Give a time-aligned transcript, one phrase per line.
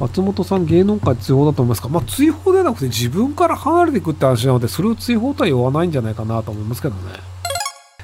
[0.00, 1.88] 松本さん芸能界追放だと思いますか？
[1.90, 7.29] まあ追放ではなくて自分から離れていくって話なのでそれを追放とは言わないんじゃないかなと思いますけどね。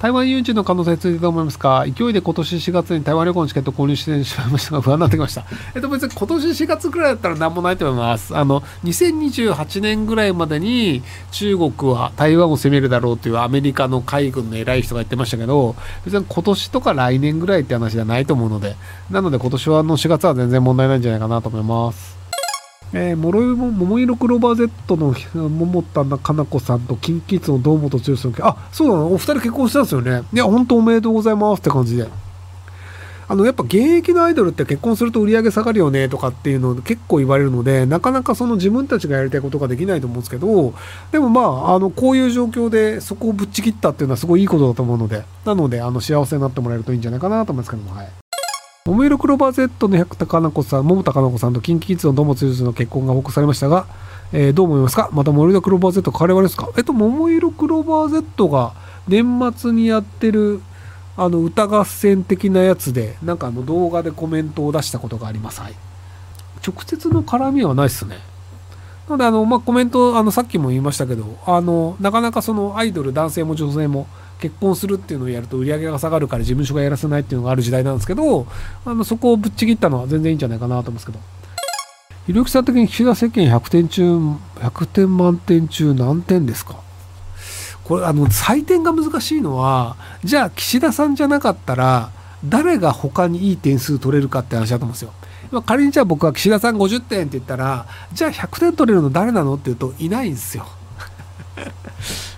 [0.00, 1.84] 台湾誘致の可能性についてどう思いますか？
[1.88, 5.44] 勢いで今年4月に台湾旅行のチケットを購入してしまいましたが不安になってきました。
[5.74, 8.36] えっと別に今年4月ぐらいだったら何もないと思います。
[8.36, 18.76] あの、2028年ぐらいまでに中国は台湾を攻めるだろうというアメリカの海軍の偉い人が言ってましたけど、別に今年とか来年ぐらいって話じゃないと思うので、
[19.10, 22.17] なので今年はの4月は全然問題ないんじゃないかなと思います。
[22.92, 25.14] えー、もろいも、桃色クローバー Z の
[25.48, 29.12] 桃田かな子さんと、キンキッズの堂本剛さん、あ、そうなの？
[29.12, 30.22] お二人結婚したんですよね。
[30.32, 32.08] いや、本当おめでとうございますって感じで。
[33.30, 40.72] あの、やっぱ現役のアイドルって結婚すると売り上げ下がるよねとかっていうのを結構言われるので、なかなかその自分たちがやりたいことができないと思うんですけど、
[41.12, 48.08] でもまあ、あの、こういう状況でそこをぶっちぎったっていうのはすごいいいことだと思うので、なので、あの、幸せになってもらえるといいんじゃないかなと思いますけども、はい。
[48.88, 53.86] 桃色クローバー Z の百田かな子さん、桃田かな子さんとキンキキッズの友剛の結婚が報告されましたが、
[54.32, 55.10] えー、どう思いますか？
[55.12, 56.70] また桃色クローバー Z 変われわれですか？
[56.74, 58.72] えっと、桃色クローバー Z が
[59.06, 60.62] 年末にやってる
[61.18, 65.60] あの歌合戦的なやつで、なんかあの動画でコメントを出したことがあります。
[65.60, 65.74] はい。
[66.66, 68.16] 直接の絡みはないっすね。
[69.06, 74.06] なので、あの、まあ、コメント、あの、さっきも言いましたけど、あの、なかなかそのアイドル、男性も女性も、
[74.40, 78.46] 結婚するっていうのをやると売り上げが下がるから事務所がやらせないっていうのがある時代なんですけど、
[78.84, 81.18] あのそこをぶっちぎったのは全然いいんじゃないかなと思うんですけど。
[82.26, 84.02] ひろゆきさん的に岸田政権100点中、
[84.56, 86.76] 100点満点中何点ですか？
[87.84, 92.10] これ、あの、採点が難しいのは、じゃあ岸田さんじゃなかったら、
[92.44, 95.12] 誰が他にいい点数取れるかって話だと思うんですよ。
[95.62, 100.66] 仮にじゃあ僕は岸田さん50点って言ったら、じゃあ100点取れるの誰なのって言うといないんですよ。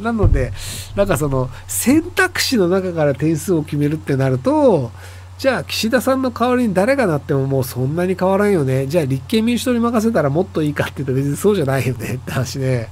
[0.00, 0.52] なので、
[0.96, 4.90] なんかその選択肢の中から点数を決めるってなると、
[5.38, 8.86] じゃあ岸田さんの代わりに誰がなってももうそんなに変わらんよね。
[8.86, 12.88] じゃあ立憲民主党に任せたらもっといいかって言うと別にそうじゃないよねって話で。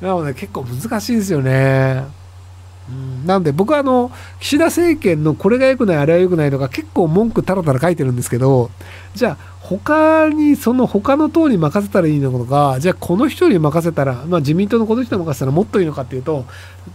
[0.00, 2.04] なので結構難しいですよね。
[2.88, 8.70] うん、なんで僕はあの岸田政権のこれが良くないあれは良くないとか結構文句たらたら書いてるんですけど
[9.14, 16.44] じゃあ他にその他の党に任せたらいいのかじゃあこの人に任せたら、まあ、自民党のこの人に任せたらもっといいのかっていうと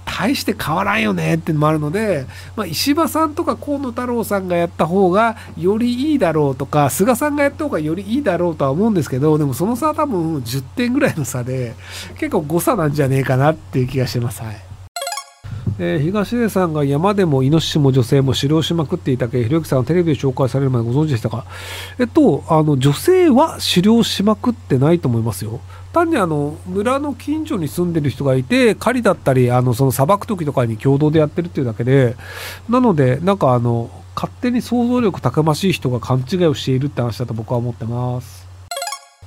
[0.05, 11.73] 大して変わらんよねっていうのもあるので、まあ、石破さんとか河野太郎さんがやった方がよりいいだろうとか菅さんがやった方がよりいいだろうとは思うんですけどでもその差は多分10点ぐらいの差で
[12.19, 14.43] 結構誤差なんじゃねえかなっていう気がしてます。
[14.43, 14.68] はい
[15.81, 21.45] えー、東出さんが山でもイノシシも女性も狩猟しまくっていたけひろゆきさんはテレビで紹介されるまでご存知でしたか？
[21.97, 25.61] えっと、あの、女性は狩猟しまくってないと思いますよ。
[25.93, 32.17] 単にあの、村の近所に住んでる人がいて、狩りだったり、あの、その砂漠時とかに共同でやってるっていうだけで、
[32.67, 38.49] なので、なんかあの、勝手に想像力高ましい人が勘違いをしているって話だと僕は思ってます。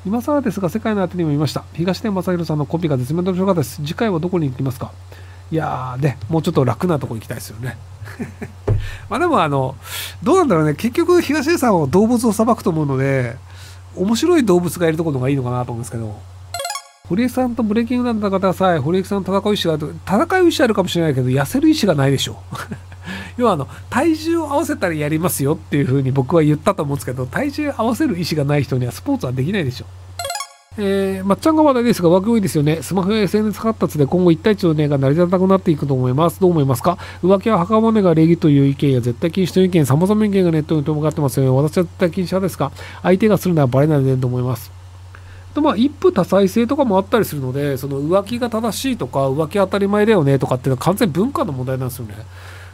[0.04, 1.64] 今更ですが、世界のあてにも見ました。
[1.72, 3.76] 東出正宏さんのコピーが絶妙な面白かったです。
[3.76, 4.92] 次回はどこに行きますか？
[5.52, 7.76] いやーね、もうちょっと楽なとこ行きたいですよね。
[9.10, 9.76] まあでもあの、
[10.22, 13.36] どうなんだろうね、結局東出さんは動物をさばくと思うので、
[13.94, 16.18] 面白い動物がいるところがいいのかなと思うんですけど、
[17.06, 22.38] 堀江さんとブレーキングダウン戦った際、堀江さんの戦う意思がある、戦う意思あるかもしれないけど、痩せる意思がないでしょ。
[23.36, 29.84] 要はあの、体重を合わせたらやりますよっていうふうに僕は言ったと思うんですけど、体重合わせる意思がない人にはスポーツはできないでしょ。
[30.78, 32.80] えー、まっちゃんが話題ですが、枠多いですよね。
[32.80, 36.40] スマホや SNS 発達で今後1対1の値が成り立たなくなっていくと思います。
[36.40, 36.96] どう思いますか？
[37.22, 41.50] 浮気は墓場が礼儀という意見や絶対禁止という意見、様々な意見がネットに飛び交ってますよね。
[41.50, 42.72] 私は絶対禁止派ですか？
[43.02, 44.72] 相手がするのはバレないでと思います？
[45.54, 52.14] とまあ、一夫多妻制とかもあったりするので、その浮気が正しいとか、浮気当たり前だよねとかっていうのは完全文化の問題なんですよね。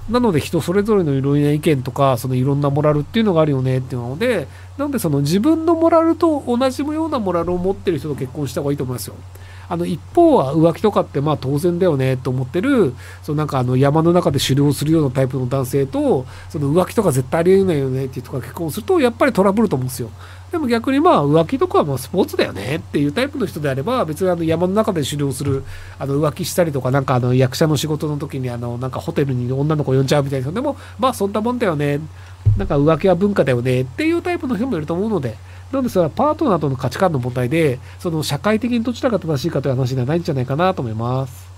[0.08, 4.48] なので人それぞれのいろいろな意見とか、そのいろんなモラルっていうのがあるよねっていうので、
[4.78, 9.14] なんでその自分のモラルと同じようなモラルを持ってる人と結婚した方がいいと思いますよ。
[9.68, 20.10] あの一方は浮気とかってまあ当然だよねと思ってるそのなんかあの山の中で狩猟するようなタイプの男性とその浮気とか絶対ありえないよねっていう人が結婚するとやっぱりトラブルと思うんですよ。
[20.50, 25.62] でも逆にまあ浮気とかはまあスポーツだよねっていうタイプの人であれば別にあの山の中で狩猟する
[25.98, 32.00] あの浮気したりとかなんかあの役者の仕事の時にあのなんかホテルに女の子呼んじゃうみたいな人でもまあそんなもんだよね
[32.58, 35.36] なんか浮気は文化だよねっていうタイプの人もいると思うので
[35.72, 41.48] なんでそれはパートナーとの価値観の問題でその社会的にどちらが正しいかという話ではないんじゃないかなと思います。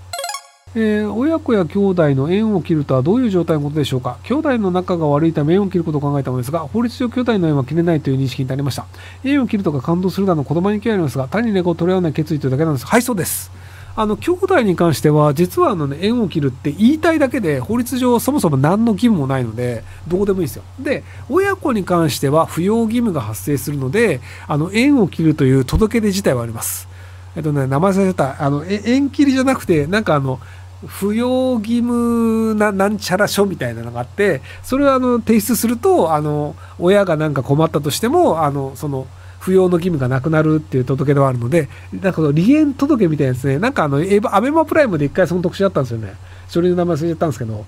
[0.73, 4.19] えー、親子や兄弟の縁を切るとはどういう状態のことでしょうか。
[4.23, 8.85] 兄弟の仲が悪いため縁を切ることを考えたのですが法律上兄弟の縁は切れないという認識になりました。
[9.23, 12.85] 縁を切るとか感動するなど子供に興味ありますが単に猫を取り合わない決意というだけなんです。
[12.85, 13.51] はいそうです。
[13.95, 20.63] あの兄弟に関しては実はあの、ね、縁を切るって言いたいだけで法律上そもそも何の義務もないのでどうでもいいですよ。
[20.79, 26.87] で親子に関しては扶養義務が発生するのであの縁を切るという届け出自体はあります。
[27.35, 28.43] えっとね名前忘れた。
[28.43, 30.39] あの縁切りじゃなくてなんかあの
[30.85, 39.05] 扶養義務ななんちゃら書みたいなのがあってそれをあの提出するとあの親が何か困ったとしてもあのその
[39.41, 43.97] 扶養の義務がなくなるっていう届けではあるので、なんか離縁届みたいなですね、なんかあの、
[44.31, 46.13] アベマプライムで一回その特集あったんですよね。
[46.47, 47.65] 書類の名前忘れちゃったんですけど。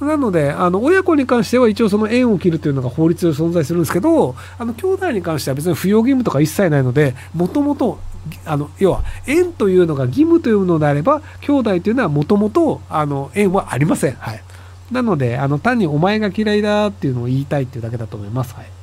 [0.00, 7.98] なので、あの、親子に関しては一応その縁を切るというのが法律で存在するんですけど、あの、兄弟に関しては別に扶養義務とか一切ないので、もともと、
[8.44, 14.14] あの、要は、縁というのが義務というのであれば、兄弟というのはもともと、あの、縁はありません。
[14.14, 14.42] はい。
[14.90, 18.54] なので、あの、単にお前が嫌いだっていうのを言いたいっていうだけだと思います。
[18.54, 18.81] はい。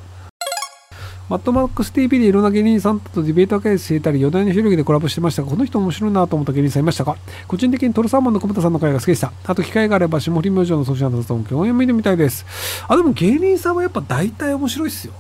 [1.30, 7.18] マットマックス TV でいろんな芸人さんとディベート会していたり、余談の広げでコラボしてましたが、この人面白いなと思った芸人さんいましたか？
[7.48, 9.32] 個人的にトルサーモンの久保田さんの会が好きでした。
[9.46, 12.48] あと機会があれば、霜降り明星のソシャルな雑音共演見てみたいです。
[12.88, 15.14] あ、でも芸人さんはやっぱ大体面白いっすよ。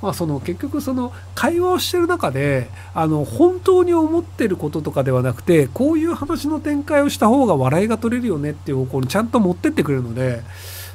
[0.00, 10.42] まあ、その結局その会話をしてる中であの本当に思ってることとかではなくてこういう話の展開をした方が笑いが取れるよねっていう方向にちゃんと持ってってくれるので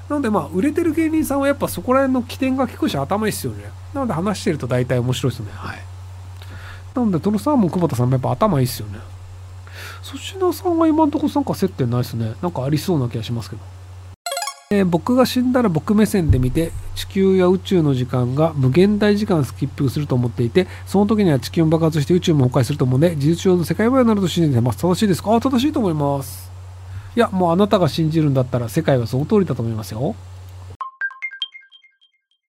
[0.09, 3.65] なのでまあ売れてる芸人さんはやっぱそこら辺の起点が効くし頭いいっすよね。
[3.93, 5.51] なので話してると大体面白いですね。
[5.53, 5.79] はい。
[6.95, 8.99] なのでトロサーモン久保田さんもやっぱ頭いいっすよね。
[10.03, 12.33] 粗品さんは今んとこなんか接点ないですね。
[12.41, 13.61] なんかありそうな気がしますけど。
[14.71, 24.79] えー、僕が死んだら僕目線で見て地球や宇宙の時間が無限大時間スキップすると思っていてその時には地球も爆発して宇宙も崩壊すると思うので事実上の世界はになると信じてます。
[24.79, 25.39] 正しいですか？
[25.41, 26.48] 正しいと思います。
[27.15, 30.15] いやもうあなたが信じるんだったら世界はその通りだと思いますよ。